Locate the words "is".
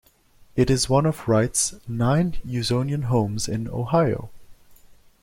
0.71-0.89